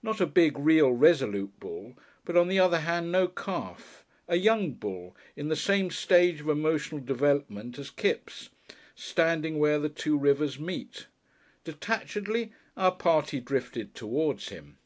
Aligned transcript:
Not 0.00 0.20
a 0.20 0.26
big, 0.28 0.56
real, 0.60 0.92
resolute 0.92 1.58
bull, 1.58 1.98
but, 2.24 2.36
on 2.36 2.46
the 2.46 2.60
other 2.60 2.78
hand, 2.82 3.10
no 3.10 3.26
calf; 3.26 4.04
a 4.28 4.36
young 4.36 4.74
bull, 4.74 5.16
in 5.34 5.48
the 5.48 5.56
same 5.56 5.90
stage 5.90 6.40
of 6.40 6.48
emotional 6.48 7.00
development 7.00 7.76
as 7.76 7.90
Kipps, 7.90 8.50
"standing 8.94 9.58
where 9.58 9.80
the 9.80 9.88
two 9.88 10.16
rivers 10.16 10.56
meet." 10.60 11.08
Detachedly 11.64 12.52
our 12.76 12.92
party 12.92 13.40
drifted 13.40 13.92
towards 13.96 14.50
him. 14.50 14.76